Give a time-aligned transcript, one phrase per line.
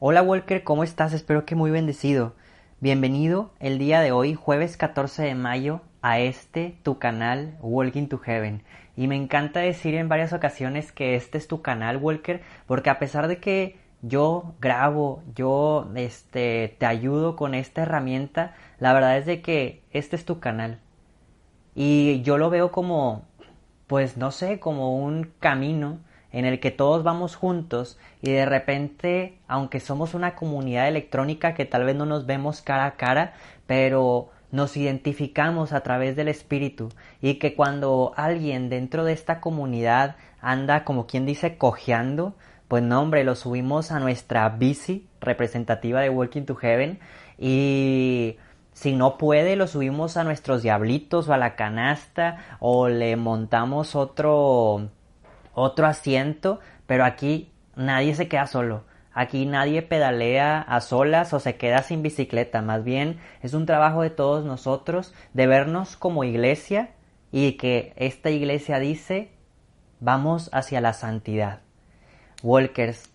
[0.00, 1.12] Hola Walker, ¿cómo estás?
[1.12, 2.36] Espero que muy bendecido.
[2.78, 8.18] Bienvenido el día de hoy, jueves 14 de mayo, a este tu canal Walking to
[8.18, 8.62] Heaven.
[8.96, 13.00] Y me encanta decir en varias ocasiones que este es tu canal Walker, porque a
[13.00, 19.26] pesar de que yo grabo, yo este, te ayudo con esta herramienta, la verdad es
[19.26, 20.78] de que este es tu canal.
[21.74, 23.24] Y yo lo veo como,
[23.88, 25.98] pues no sé, como un camino
[26.32, 31.64] en el que todos vamos juntos y de repente, aunque somos una comunidad electrónica que
[31.64, 33.34] tal vez no nos vemos cara a cara,
[33.66, 36.88] pero nos identificamos a través del espíritu
[37.20, 42.34] y que cuando alguien dentro de esta comunidad anda como quien dice cojeando,
[42.68, 46.98] pues no hombre, lo subimos a nuestra bici representativa de Walking to Heaven
[47.38, 48.36] y
[48.72, 53.96] si no puede, lo subimos a nuestros diablitos o a la canasta o le montamos
[53.96, 54.90] otro
[55.58, 58.84] otro asiento, pero aquí nadie se queda solo.
[59.12, 62.62] Aquí nadie pedalea a solas o se queda sin bicicleta.
[62.62, 66.90] Más bien es un trabajo de todos nosotros de vernos como iglesia
[67.32, 69.32] y que esta iglesia dice
[70.00, 71.60] vamos hacia la santidad.
[72.42, 73.10] Walkers,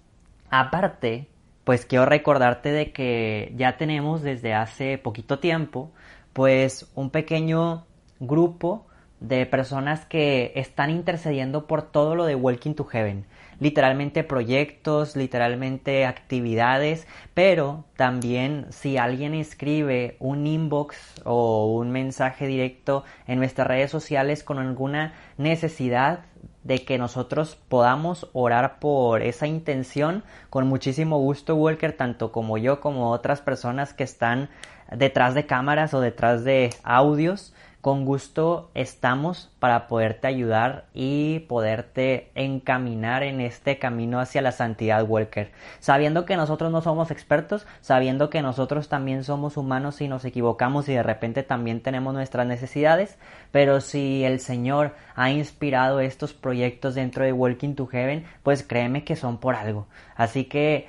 [0.50, 1.30] aparte,
[1.64, 5.92] pues quiero recordarte de que ya tenemos desde hace poquito tiempo
[6.34, 7.86] pues un pequeño
[8.20, 8.88] grupo
[9.24, 13.26] de personas que están intercediendo por todo lo de Walking to Heaven.
[13.60, 23.06] Literalmente proyectos, literalmente actividades, pero también si alguien escribe un inbox o un mensaje directo
[23.26, 26.26] en nuestras redes sociales con alguna necesidad
[26.66, 32.82] de que nosotros podamos orar por esa intención, con muchísimo gusto Walker, tanto como yo
[32.82, 34.50] como otras personas que están
[34.92, 42.32] detrás de cámaras o detrás de audios, con gusto estamos para poderte ayudar y poderte
[42.34, 45.52] encaminar en este camino hacia la santidad, Walker.
[45.82, 50.88] Sabiendo que nosotros no somos expertos, sabiendo que nosotros también somos humanos y nos equivocamos
[50.88, 53.18] y de repente también tenemos nuestras necesidades,
[53.52, 59.04] pero si el Señor ha inspirado estos proyectos dentro de Walking to Heaven, pues créeme
[59.04, 59.88] que son por algo.
[60.16, 60.88] Así que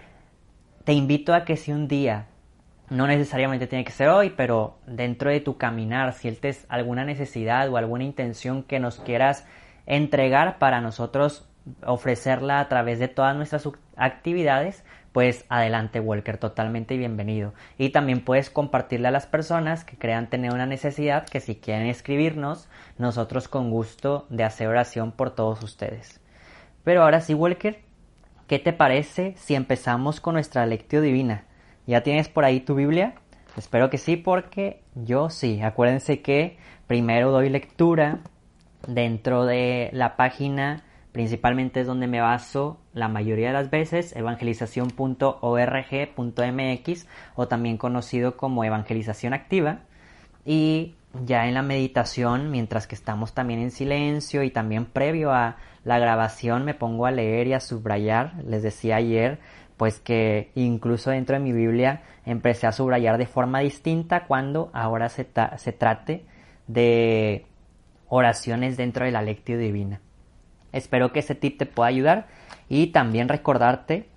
[0.84, 2.28] te invito a que si un día
[2.91, 7.69] no necesariamente tiene que ser hoy, pero dentro de tu caminar, si sientes alguna necesidad
[7.69, 9.47] o alguna intención que nos quieras
[9.87, 11.49] entregar para nosotros
[11.84, 17.55] ofrecerla a través de todas nuestras actividades, pues adelante Walker, totalmente bienvenido.
[17.78, 21.87] Y también puedes compartirle a las personas que crean tener una necesidad, que si quieren
[21.87, 22.69] escribirnos,
[22.99, 26.21] nosotros con gusto de hacer oración por todos ustedes.
[26.83, 27.81] Pero ahora sí, Walker,
[28.47, 31.44] ¿qué te parece si empezamos con nuestra lectio divina?
[31.87, 33.15] ¿Ya tienes por ahí tu Biblia?
[33.56, 35.61] Espero que sí, porque yo sí.
[35.62, 38.21] Acuérdense que primero doy lectura
[38.87, 47.06] dentro de la página, principalmente es donde me baso la mayoría de las veces, evangelización.org.mx
[47.37, 49.81] o también conocido como evangelización activa.
[50.44, 50.94] Y
[51.25, 55.99] ya en la meditación, mientras que estamos también en silencio y también previo a la
[55.99, 58.34] grabación, me pongo a leer y a subrayar.
[58.44, 59.39] Les decía ayer
[59.77, 65.09] pues que incluso dentro de mi Biblia empecé a subrayar de forma distinta cuando ahora
[65.09, 65.27] se,
[65.57, 66.25] se trate
[66.67, 67.47] de
[68.09, 70.01] oraciones dentro de la lectio divina.
[70.73, 72.27] Espero que ese tip te pueda ayudar
[72.69, 74.09] y también recordarte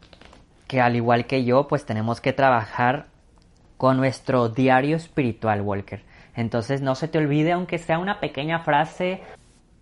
[0.67, 3.07] que al igual que yo, pues tenemos que trabajar
[3.77, 6.03] con nuestro diario espiritual, Walker.
[6.35, 9.21] Entonces no se te olvide, aunque sea una pequeña frase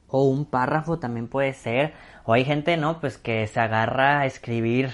[0.07, 1.94] o un párrafo también puede ser.
[2.25, 3.00] O hay gente, ¿no?
[3.00, 4.92] Pues que se agarra a escribir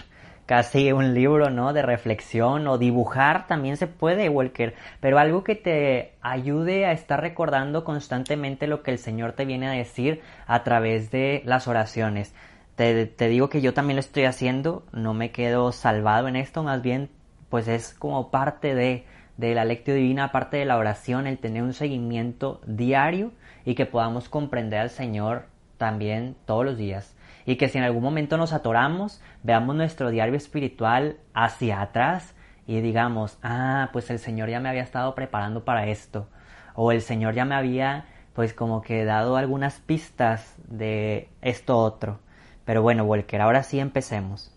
[0.51, 1.71] casi un libro, ¿no?
[1.71, 7.21] De reflexión o dibujar también se puede, Walker, pero algo que te ayude a estar
[7.21, 12.35] recordando constantemente lo que el Señor te viene a decir a través de las oraciones.
[12.75, 16.81] Te, digo que yo también lo estoy haciendo, no me quedo salvado en esto, más
[16.81, 17.09] bien
[17.47, 19.05] pues es como parte de,
[19.37, 23.31] de la lectura divina, parte de la oración, el tener un seguimiento diario
[23.63, 25.45] y que podamos comprender al Señor
[25.77, 27.15] también todos los días
[27.45, 32.35] y que si en algún momento nos atoramos, veamos nuestro diario espiritual hacia atrás
[32.67, 36.29] y digamos, ah, pues el Señor ya me había estado preparando para esto,
[36.75, 42.19] o el Señor ya me había pues como que dado algunas pistas de esto otro.
[42.65, 44.55] Pero bueno, Walker, ahora sí empecemos.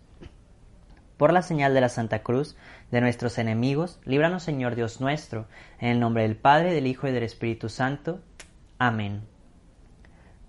[1.17, 2.55] Por la señal de la Santa Cruz
[2.91, 5.47] de nuestros enemigos, líbranos Señor Dios nuestro,
[5.79, 8.19] en el nombre del Padre, del Hijo y del Espíritu Santo.
[8.77, 9.23] Amén.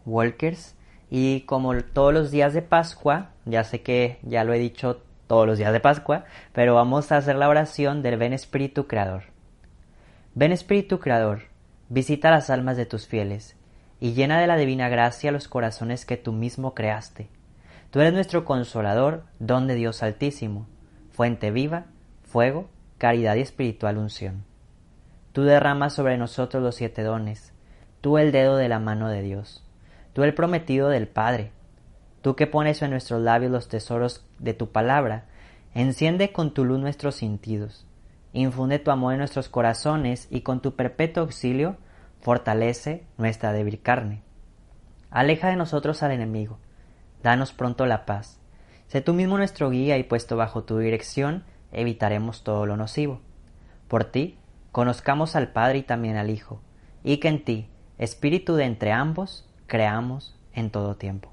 [0.05, 0.76] Walkers,
[1.11, 5.47] y como todos los días de Pascua, ya sé que ya lo he dicho todos
[5.47, 9.25] los días de Pascua, pero vamos a hacer la oración del Ven Espíritu Creador.
[10.35, 11.43] Ven Espíritu Creador,
[11.89, 13.57] visita las almas de tus fieles,
[14.01, 17.29] y llena de la divina gracia los corazones que tú mismo creaste.
[17.91, 20.67] Tú eres nuestro consolador, don de Dios Altísimo,
[21.13, 21.87] fuente viva,
[22.25, 22.69] fuego,
[22.99, 24.45] caridad y espiritual unción.
[25.33, 27.53] Tú derramas sobre nosotros los siete dones,
[28.01, 29.66] tú el dedo de la mano de Dios,
[30.17, 31.53] tú el prometido del Padre,
[32.27, 35.27] Tú que pones en nuestros labios los tesoros de tu palabra,
[35.75, 37.87] enciende con tu luz nuestros sentidos,
[38.33, 41.77] infunde tu amor en nuestros corazones y con tu perpetuo auxilio
[42.21, 44.23] fortalece nuestra débil carne.
[45.09, 46.59] Aleja de nosotros al enemigo,
[47.23, 48.41] danos pronto la paz.
[48.89, 53.21] Sé tú mismo nuestro guía y puesto bajo tu dirección evitaremos todo lo nocivo.
[53.87, 54.37] Por ti,
[54.73, 56.61] conozcamos al Padre y también al Hijo,
[57.05, 57.69] y que en ti,
[57.99, 61.33] Espíritu de entre ambos, creamos en todo tiempo.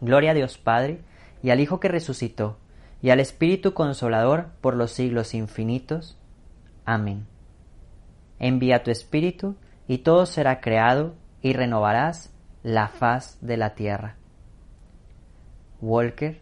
[0.00, 1.00] Gloria a Dios Padre,
[1.42, 2.58] y al Hijo que resucitó,
[3.02, 6.18] y al Espíritu Consolador por los siglos infinitos.
[6.84, 7.26] Amén.
[8.38, 12.32] Envía tu Espíritu, y todo será creado, y renovarás
[12.62, 14.16] la faz de la tierra.
[15.80, 16.40] Walker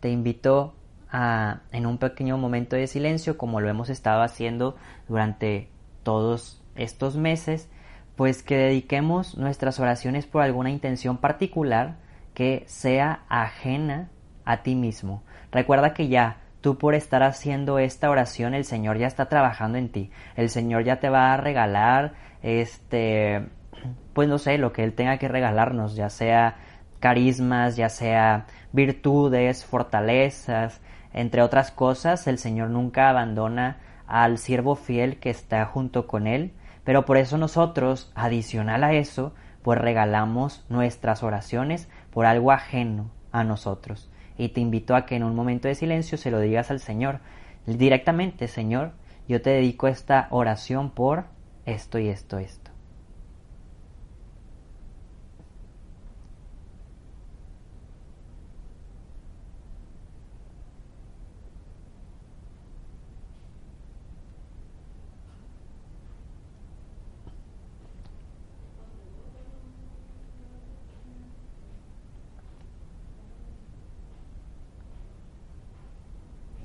[0.00, 0.74] te invito
[1.08, 4.76] a, en un pequeño momento de silencio, como lo hemos estado haciendo
[5.08, 5.70] durante
[6.02, 7.70] todos estos meses,
[8.16, 11.96] pues que dediquemos nuestras oraciones por alguna intención particular
[12.34, 14.10] que sea ajena
[14.44, 15.22] a ti mismo.
[15.50, 19.90] Recuerda que ya tú por estar haciendo esta oración el Señor ya está trabajando en
[19.90, 20.10] ti.
[20.36, 23.46] El Señor ya te va a regalar este
[24.12, 26.56] pues no sé, lo que él tenga que regalarnos, ya sea
[27.00, 30.80] carismas, ya sea virtudes, fortalezas,
[31.12, 36.52] entre otras cosas, el Señor nunca abandona al siervo fiel que está junto con él,
[36.84, 43.44] pero por eso nosotros, adicional a eso, pues regalamos nuestras oraciones por algo ajeno a
[43.44, 44.10] nosotros.
[44.36, 47.20] Y te invito a que en un momento de silencio se lo digas al Señor
[47.66, 48.92] directamente, Señor,
[49.26, 51.24] yo te dedico esta oración por
[51.64, 52.63] esto y esto, esto.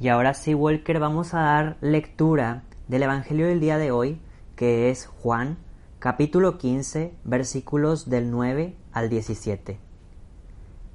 [0.01, 4.21] Y ahora sí, Walker, vamos a dar lectura del Evangelio del día de hoy,
[4.55, 5.57] que es Juan,
[5.99, 9.77] capítulo 15, versículos del 9 al 17.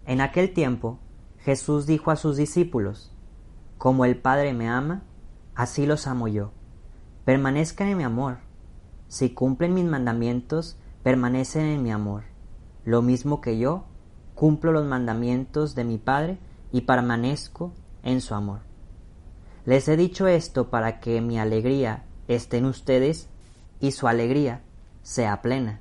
[0.06, 0.98] En aquel tiempo,
[1.40, 3.12] Jesús dijo a sus discípulos,
[3.76, 5.02] Como el Padre me ama,
[5.54, 6.52] así los amo yo.
[7.26, 8.38] Permanezcan en mi amor.
[9.08, 12.22] Si cumplen mis mandamientos, permanecen en mi amor.
[12.86, 13.84] Lo mismo que yo,
[14.34, 16.38] cumplo los mandamientos de mi Padre
[16.72, 18.60] y permanezco en su amor.
[19.66, 23.28] Les he dicho esto para que mi alegría esté en ustedes
[23.80, 24.60] y su alegría
[25.02, 25.80] sea plena.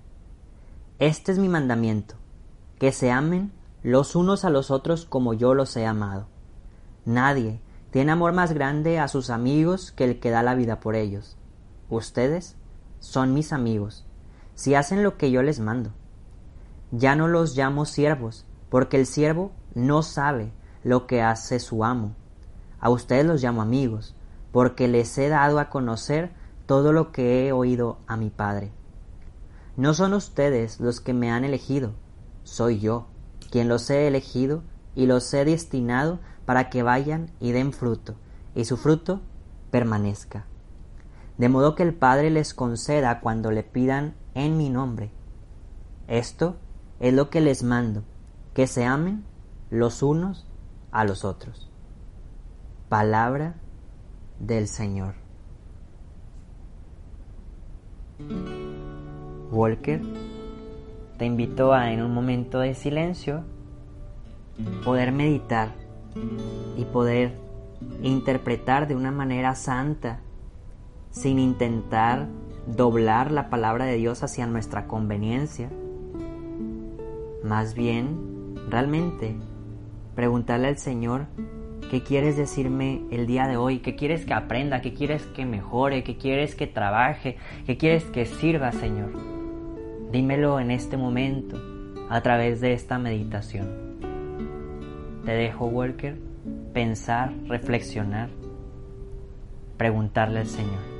[1.00, 2.16] Este es mi mandamiento,
[2.80, 3.52] que se amen
[3.82, 6.28] los unos a los otros como yo los he amado.
[7.04, 7.60] Nadie
[7.92, 11.36] tiene amor más grande a sus amigos que el que da la vida por ellos.
[11.90, 12.56] Ustedes
[13.02, 14.06] son mis amigos,
[14.56, 15.92] si hacen lo que yo les mando.
[16.92, 20.54] Ya no los llamo siervos, porque el siervo no sabe
[20.86, 22.16] lo que hace su amo
[22.84, 24.14] a ustedes los llamo amigos,
[24.52, 26.34] porque les he dado a conocer
[26.66, 28.74] todo lo que he oído a mi Padre.
[29.78, 31.94] No son ustedes los que me han elegido,
[32.44, 33.08] soy yo
[33.52, 34.64] quien los he elegido
[34.96, 38.16] y los he destinado para que vayan y den fruto,
[38.54, 39.22] y su fruto
[39.72, 40.46] permanezca.
[41.38, 45.10] De modo que el Padre les conceda cuando le pidan en mi nombre.
[46.10, 46.58] Esto
[47.00, 48.04] es lo que les mando,
[48.54, 49.24] que se amen
[49.70, 50.46] los unos
[50.92, 51.70] a los otros.
[52.94, 53.56] Palabra
[54.38, 55.16] del Señor.
[59.52, 60.00] Walker,
[61.18, 63.46] te invito a en un momento de silencio
[64.86, 65.70] poder meditar
[66.78, 67.34] y poder
[68.04, 70.20] interpretar de una manera santa
[71.10, 72.28] sin intentar
[72.68, 75.72] doblar la palabra de Dios hacia nuestra conveniencia.
[77.44, 79.36] Más bien, realmente,
[80.14, 81.26] preguntarle al Señor
[81.94, 83.78] ¿Qué quieres decirme el día de hoy?
[83.78, 84.82] ¿Qué quieres que aprenda?
[84.82, 86.04] ¿Qué quieres que mejore?
[86.04, 87.38] ¿Qué quieres que trabaje?
[87.68, 89.12] ¿Qué quieres que sirva, Señor?
[90.12, 91.62] Dímelo en este momento
[92.10, 94.00] a través de esta meditación.
[95.24, 96.18] Te dejo, Walker,
[96.74, 98.30] pensar, reflexionar,
[99.78, 100.93] preguntarle al Señor.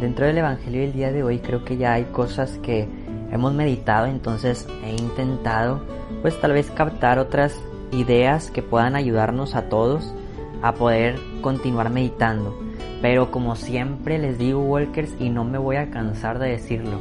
[0.00, 2.88] Dentro del Evangelio del día de hoy creo que ya hay cosas que
[3.32, 5.82] hemos meditado, entonces he intentado
[6.22, 10.14] pues tal vez captar otras ideas que puedan ayudarnos a todos
[10.62, 12.56] a poder continuar meditando.
[13.02, 17.00] Pero como siempre les digo Walkers y no me voy a cansar de decirlo,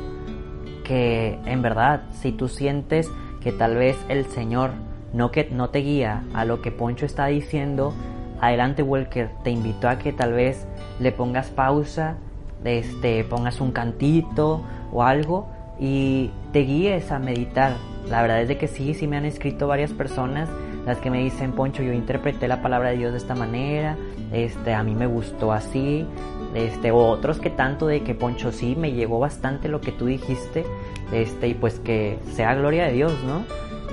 [0.83, 3.11] que en verdad si tú sientes
[3.41, 4.71] que tal vez el Señor
[5.13, 7.93] no, que, no te guía a lo que Poncho está diciendo,
[8.41, 10.67] adelante Walker, te invito a que tal vez
[10.99, 12.17] le pongas pausa
[12.63, 15.47] este, pongas un cantito o algo
[15.79, 17.73] y te guíes a meditar.
[18.09, 20.49] La verdad es de que sí, sí me han escrito varias personas
[20.87, 23.97] las que me dicen, Poncho, yo interpreté la palabra de Dios de esta manera,
[24.31, 26.07] este, a mí me gustó así,
[26.55, 30.05] este, o otros que tanto de que Poncho sí me llegó bastante lo que tú
[30.05, 30.65] dijiste,
[31.11, 33.43] este, y pues que sea gloria de Dios, ¿no?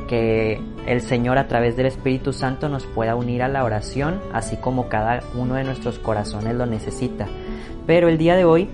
[0.06, 4.56] Que el Señor a través del Espíritu Santo nos pueda unir a la oración, así
[4.56, 7.26] como cada uno de nuestros corazones lo necesita.
[7.86, 8.68] Pero el día de hoy,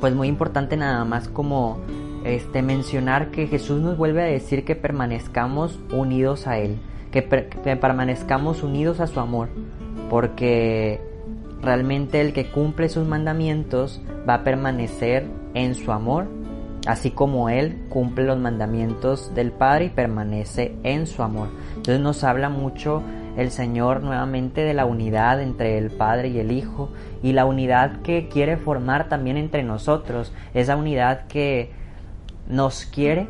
[0.00, 1.78] pues muy importante nada más como
[2.24, 6.78] este mencionar que Jesús nos vuelve a decir que permanezcamos unidos a él,
[7.10, 9.48] que, permanezcamos unidos a su amor,
[10.08, 11.00] porque
[11.62, 16.26] realmente el que cumple sus mandamientos va a permanecer en su amor,
[16.86, 21.48] así como él cumple los mandamientos del Padre y permanece en su amor.
[21.76, 23.02] Entonces nos habla mucho
[23.40, 26.90] el Señor nuevamente de la unidad entre el Padre y el Hijo
[27.22, 31.70] y la unidad que quiere formar también entre nosotros, esa unidad que
[32.48, 33.28] nos quiere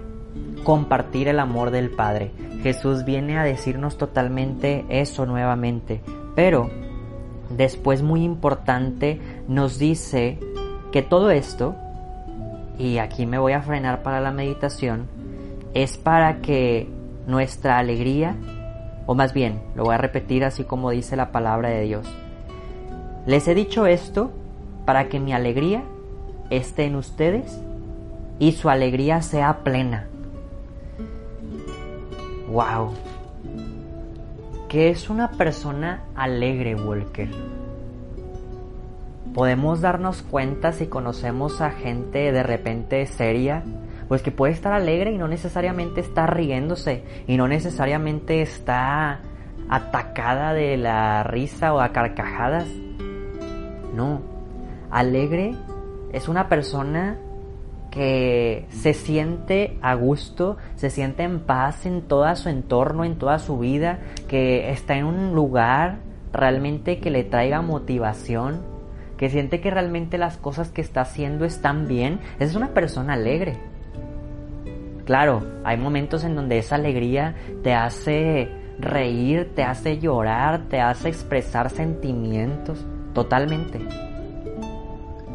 [0.64, 2.32] compartir el amor del Padre.
[2.62, 6.00] Jesús viene a decirnos totalmente eso nuevamente,
[6.34, 6.68] pero
[7.48, 10.38] después muy importante nos dice
[10.90, 11.76] que todo esto,
[12.78, 15.06] y aquí me voy a frenar para la meditación,
[15.72, 16.88] es para que
[17.28, 18.34] nuestra alegría
[19.10, 22.06] o más bien, lo voy a repetir así como dice la palabra de Dios.
[23.26, 24.30] Les he dicho esto
[24.84, 25.82] para que mi alegría
[26.48, 27.60] esté en ustedes
[28.38, 30.06] y su alegría sea plena.
[32.52, 32.92] ¡Wow!
[34.68, 37.30] ¿Qué es una persona alegre, Walker?
[39.34, 43.64] Podemos darnos cuenta si conocemos a gente de repente seria
[44.10, 49.20] pues que puede estar alegre y no necesariamente está riéndose y no necesariamente está
[49.68, 52.66] atacada de la risa o a carcajadas.
[53.94, 54.20] No,
[54.90, 55.54] alegre
[56.12, 57.18] es una persona
[57.92, 63.38] que se siente a gusto, se siente en paz en todo su entorno, en toda
[63.38, 65.98] su vida, que está en un lugar
[66.32, 68.62] realmente que le traiga motivación,
[69.16, 72.18] que siente que realmente las cosas que está haciendo están bien.
[72.40, 73.69] es una persona alegre.
[75.10, 78.48] Claro, hay momentos en donde esa alegría te hace
[78.78, 83.80] reír, te hace llorar, te hace expresar sentimientos, totalmente.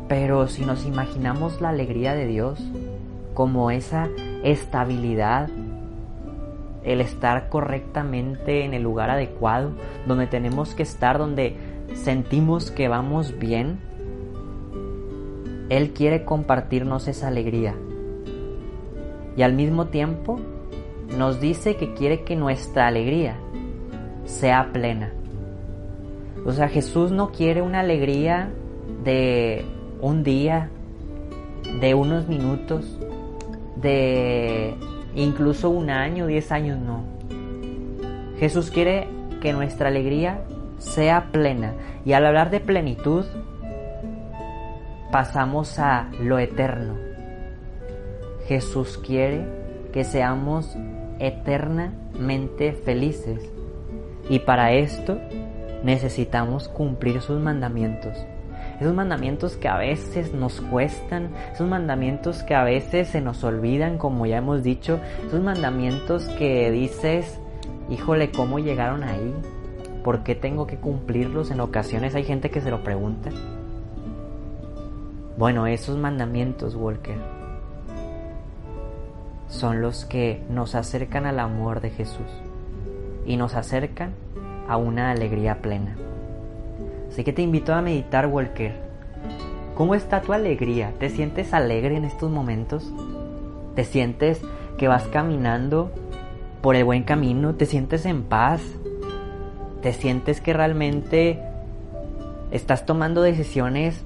[0.08, 2.64] Pero si nos imaginamos la alegría de Dios
[3.34, 4.08] como esa
[4.46, 5.50] estabilidad,
[6.86, 9.72] el estar correctamente en el lugar adecuado,
[10.08, 11.58] donde tenemos que estar, donde
[11.96, 13.82] sentimos que vamos bien,
[15.68, 17.76] Él quiere compartirnos esa alegría
[19.38, 20.40] y al mismo tiempo
[21.18, 23.38] nos dice que quiere que nuestra alegría
[24.26, 25.12] sea plena.
[26.46, 28.50] O sea, Jesús no quiere una alegría
[29.04, 29.66] de
[30.02, 30.70] un día,
[31.82, 33.00] de unos minutos,
[33.76, 34.76] de
[35.16, 37.04] incluso un año, diez años, no.
[38.40, 39.08] Jesús quiere
[39.42, 40.42] que nuestra alegría
[40.78, 41.74] sea plena.
[42.06, 43.26] Y al hablar de plenitud,
[45.12, 47.15] pasamos a lo eterno
[48.48, 49.46] Jesús quiere
[49.92, 50.76] que seamos
[51.20, 53.50] eternamente felices.
[54.30, 55.18] Y para esto
[55.84, 58.18] necesitamos cumplir sus mandamientos.
[58.80, 63.98] Esos mandamientos que a veces nos cuestan, esos mandamientos que a veces se nos olvidan,
[63.98, 67.40] como ya hemos dicho, esos mandamientos que dices,
[67.90, 69.34] híjole, ¿cómo llegaron ahí?
[70.04, 71.52] ¿Por qué tengo que cumplirlos?
[71.52, 73.30] En ocasiones hay gente que se lo pregunta.
[75.38, 77.18] Bueno, esos mandamientos, Walker,
[79.56, 82.28] son los que nos acercan al amor de Jesús
[83.26, 84.12] y nos acercan
[84.68, 85.96] a una alegría plena.
[87.10, 88.74] Así que te invito a meditar, Walker.
[89.76, 90.94] ¿Cómo está tu alegría?
[91.00, 92.92] ¿Te sientes alegre en estos momentos?
[93.76, 94.42] ¿Te sientes
[94.78, 95.92] que vas caminando
[96.62, 97.56] por el buen camino?
[97.56, 98.62] ¿Te sientes en paz?
[99.82, 101.42] ¿Te sientes que realmente
[102.52, 104.04] estás tomando decisiones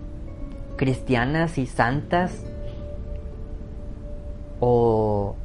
[0.76, 2.49] cristianas y santas?
[4.60, 5.36] ¿O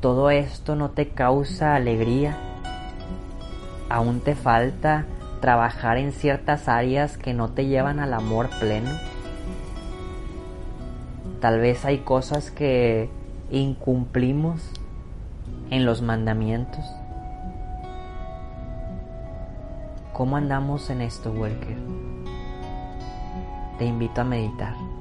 [0.00, 2.36] todo esto no te causa alegría?
[3.88, 5.06] ¿Aún te falta
[5.40, 8.90] trabajar en ciertas áreas que no te llevan al amor pleno?
[11.40, 13.10] Tal vez hay cosas que
[13.50, 14.62] incumplimos
[15.70, 16.84] en los mandamientos.
[20.12, 21.76] ¿Cómo andamos en esto, Walker?
[23.78, 24.91] Te invito a meditar.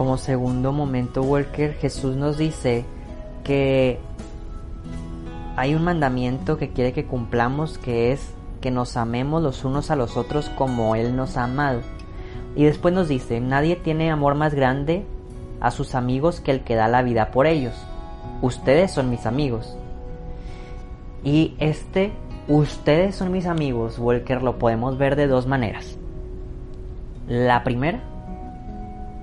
[0.00, 2.86] Como segundo momento, Walker, Jesús nos dice
[3.44, 3.98] que
[5.56, 8.32] hay un mandamiento que quiere que cumplamos que es
[8.62, 11.82] que nos amemos los unos a los otros como Él nos ha amado.
[12.56, 15.04] Y después nos dice, nadie tiene amor más grande
[15.60, 17.74] a sus amigos que el que da la vida por ellos.
[18.40, 19.76] Ustedes son mis amigos.
[21.22, 22.12] Y este,
[22.48, 25.98] ustedes son mis amigos, Walker, lo podemos ver de dos maneras.
[27.28, 28.09] La primera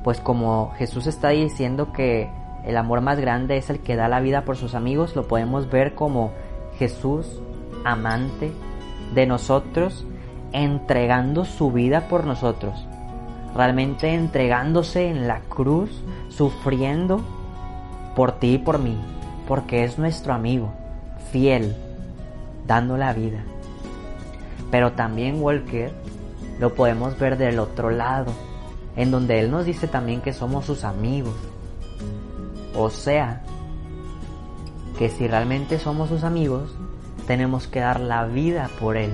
[0.08, 2.30] pues como Jesús está diciendo que
[2.64, 5.70] el amor más grande es el que da la vida por sus amigos, lo podemos
[5.70, 6.32] ver como
[6.80, 7.42] Jesús,
[7.84, 8.54] amante
[9.14, 10.06] de nosotros,
[10.54, 12.88] entregando su vida por nosotros,
[13.54, 17.20] realmente entregándose en la cruz, sufriendo
[18.16, 18.98] por ti y por mí,
[19.46, 20.72] porque es nuestro amigo,
[21.34, 21.76] fiel,
[22.66, 23.44] dando la vida.
[24.72, 25.92] Pero también Walker
[26.62, 28.32] lo podemos ver del otro lado,
[28.98, 31.36] en donde Él nos dice también que somos sus amigos.
[32.76, 33.44] O sea,
[34.98, 36.76] que si realmente somos sus amigos,
[37.28, 39.12] tenemos que dar la vida por Él.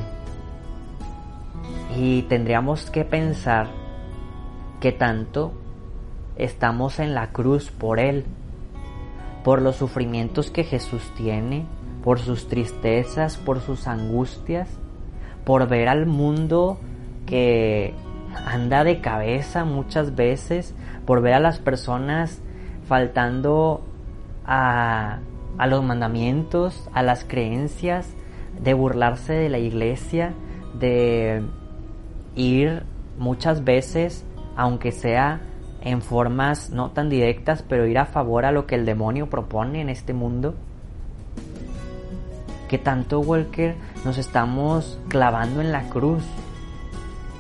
[1.98, 3.67] Y tendríamos que pensar
[4.80, 5.52] que tanto
[6.38, 8.26] estamos en la cruz por Él,
[9.43, 11.65] por los sufrimientos que Jesús tiene,
[12.06, 14.69] por sus tristezas, por sus angustias,
[15.43, 16.80] por ver al mundo
[17.26, 17.93] que
[18.46, 22.41] anda de cabeza muchas veces por ver a las personas
[22.88, 23.84] faltando
[24.46, 25.19] a,
[25.58, 28.13] a los mandamientos, a las creencias,
[28.62, 30.34] de burlarse de la iglesia,
[30.80, 31.43] de
[32.36, 32.84] ir
[33.17, 35.41] muchas veces, aunque sea
[35.82, 39.82] en formas no tan directas, pero ir a favor a lo que el demonio propone
[39.82, 40.56] en este mundo.
[42.69, 46.24] Que tanto, Walker, nos estamos clavando en la cruz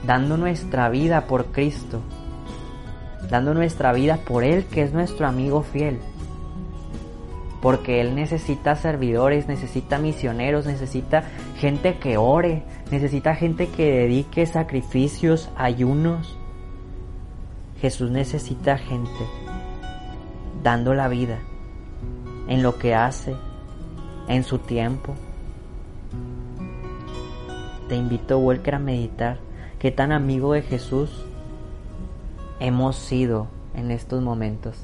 [0.05, 2.01] dando nuestra vida por Cristo,
[3.29, 5.99] dando nuestra vida por Él que es nuestro amigo fiel.
[7.61, 11.23] Porque Él necesita servidores, necesita misioneros, necesita
[11.57, 16.37] gente que ore, necesita gente que dedique sacrificios, ayunos.
[17.79, 19.09] Jesús necesita gente
[20.61, 21.39] dando la vida
[22.47, 23.33] en lo que hace,
[24.27, 25.15] en su tiempo.
[27.87, 29.37] Te invito, Walker, a meditar
[29.83, 31.09] qué tan amigo de Jesús
[32.61, 34.77] hemos sido en estos momentos.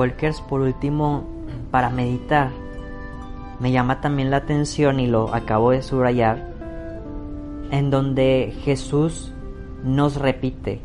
[0.00, 1.24] Walkers, por último,
[1.70, 2.52] para meditar,
[3.58, 6.54] me llama también la atención y lo acabo de subrayar,
[7.70, 9.30] en donde Jesús
[9.84, 10.80] nos repite,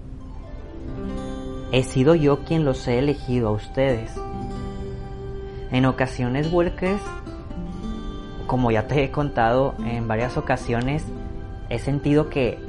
[1.71, 4.11] he sido yo quien los he elegido a ustedes.
[5.71, 7.01] En ocasiones, Walkers,
[8.47, 11.05] como ya te he contado en varias ocasiones,
[11.69, 12.59] he sentido que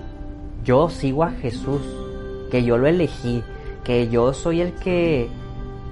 [0.62, 1.82] yo sigo a Jesús,
[2.52, 3.42] que yo lo elegí,
[3.82, 5.28] que yo soy el que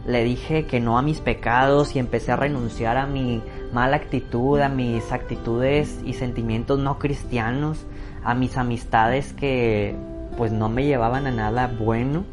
[0.06, 3.40] le dije que no a mis pecados y empecé a renunciar a mi
[3.72, 7.86] mala actitud, a mis actitudes y sentimientos no cristianos,
[8.22, 9.94] a mis amistades que
[10.36, 12.24] pues no me llevaban a nada bueno.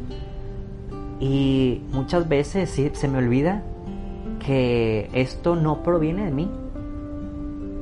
[1.18, 3.62] Y muchas veces sí, se me olvida
[4.44, 6.50] que esto no proviene de mí,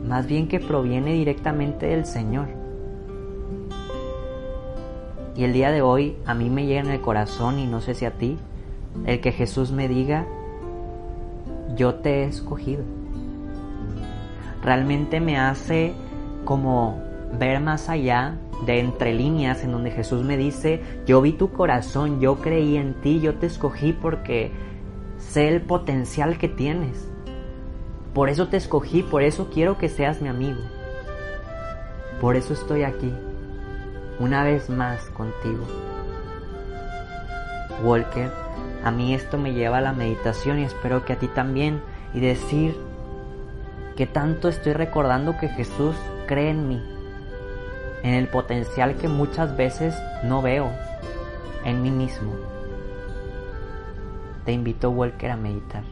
[0.07, 2.49] más bien que proviene directamente del Señor.
[5.37, 7.95] Y el día de hoy a mí me llega en el corazón y no sé
[7.95, 8.37] si a ti,
[9.07, 10.27] el que Jesús me diga,
[11.77, 12.83] yo te he escogido.
[14.63, 15.95] Realmente me hace
[16.45, 17.01] como
[17.39, 22.21] ver más allá de entre líneas en donde Jesús me dice, yo vi tu corazón,
[22.21, 24.53] yo creí en ti, yo te escogí porque
[25.19, 27.09] sé el potencial que tienes.
[28.15, 30.61] Por eso te escogí, por eso quiero que seas mi amigo.
[32.21, 33.13] Por eso estoy aquí,
[34.19, 35.65] una vez más contigo.
[37.83, 38.31] Walker,
[38.85, 41.83] a mí esto me lleva a la meditación y espero que a ti también
[42.15, 42.77] y decir
[43.97, 45.95] que tanto estoy recordando que Jesús
[46.27, 46.83] cree en mí,
[48.03, 50.71] en el potencial que muchas veces no veo
[51.65, 52.33] en mí mismo.
[54.45, 55.85] Te invito, Walker, a meditar.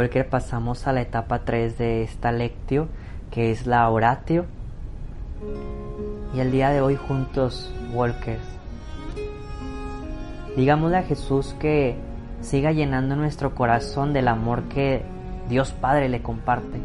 [0.00, 2.88] Walker pasamos a la etapa 3 de esta lectio,
[3.30, 4.46] que es la oratio.
[6.34, 8.40] Y el día de hoy juntos, Walkers,
[10.56, 11.96] digámosle a Jesús que
[12.40, 15.02] siga llenando nuestro corazón del amor que
[15.50, 16.80] Dios Padre le comparte.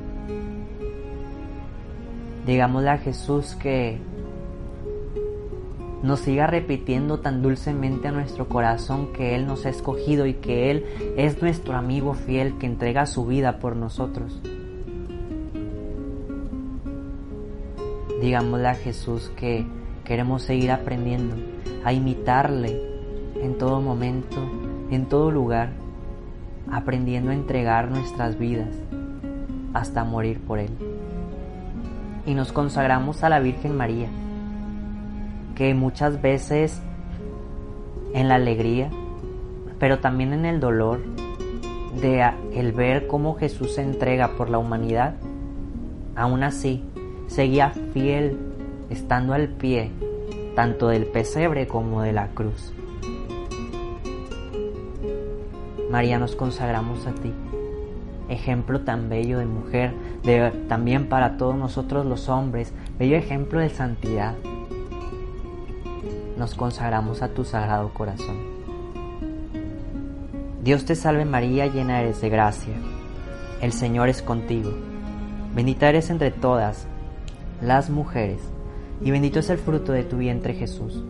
[2.46, 3.98] Digámosle a Jesús que
[6.06, 10.70] nos siga repitiendo tan dulcemente a nuestro corazón que Él nos ha escogido y que
[10.70, 10.86] Él
[11.18, 14.40] es nuestro amigo fiel que entrega su vida por nosotros.
[18.22, 19.66] Digámosle a Jesús que
[20.04, 21.36] queremos seguir aprendiendo
[21.84, 22.80] a imitarle
[23.42, 24.38] en todo momento,
[24.92, 25.72] en todo lugar,
[26.72, 28.76] aprendiendo a entregar nuestras vidas
[29.74, 30.70] hasta morir por Él.
[32.28, 34.10] Y nos consagramos a la Virgen María
[35.56, 36.82] que muchas veces
[38.14, 38.90] en la alegría,
[39.80, 41.02] pero también en el dolor
[42.00, 45.16] de el ver cómo Jesús se entrega por la humanidad,
[46.16, 46.84] aún así
[47.28, 48.38] seguía fiel
[48.90, 49.92] estando al pie
[50.56, 52.74] tanto del pesebre como de la cruz.
[55.90, 57.34] María, nos consagramos a ti,
[58.30, 63.70] ejemplo tan bello de mujer, de, también para todos nosotros los hombres, bello ejemplo de
[63.70, 64.36] santidad
[66.38, 68.38] nos consagramos a tu sagrado corazón.
[70.64, 72.74] Dios te salve María, llena eres de gracia.
[73.62, 74.72] El Señor es contigo.
[75.54, 76.88] Bendita eres entre todas
[77.62, 78.40] las mujeres,
[79.02, 81.04] y bendito es el fruto de tu vientre Jesús.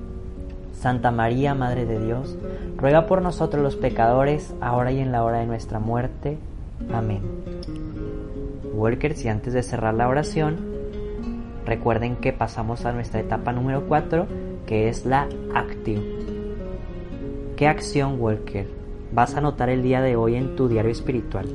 [0.74, 2.38] Santa María, Madre de Dios,
[2.78, 6.38] ruega por nosotros los pecadores, ahora y en la hora de nuestra muerte.
[6.94, 7.22] Amén.
[8.74, 10.58] Walker, si antes de cerrar la oración,
[11.66, 14.28] recuerden que pasamos a nuestra etapa número 4
[14.66, 16.02] que es la actio.
[17.56, 18.68] ¿Qué acción, Walker,
[19.12, 21.48] vas a notar el día de hoy en tu diario espiritual?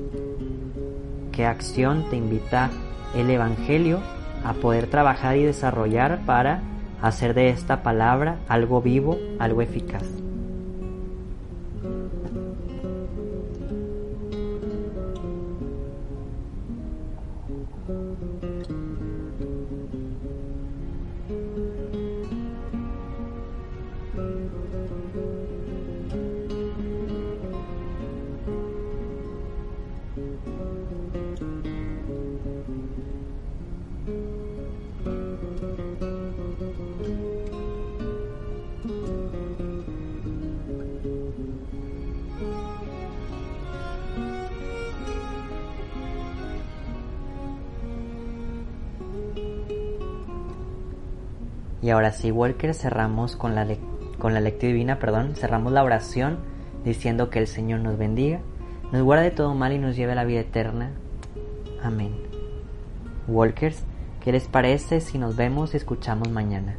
[1.33, 2.71] ¿Qué acción te invita
[3.15, 4.01] el Evangelio
[4.45, 6.63] a poder trabajar y desarrollar para
[7.03, 10.05] hacer de esta palabra algo vivo, algo eficaz.
[51.83, 53.67] Y ahora sí, Walker, cerramos con la,
[54.19, 56.39] con la lectura divina, perdón, cerramos la oración
[56.85, 58.41] diciendo que el Señor nos bendiga,
[58.93, 60.91] nos guarde de todo mal y nos lleve a la vida eterna.
[61.83, 62.15] Amén.
[63.29, 63.83] Walkers,
[64.23, 66.77] ¿qué les parece si nos vemos y escuchamos mañana?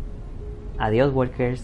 [0.78, 1.64] Adiós, Walkers.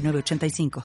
[0.00, 0.70] 85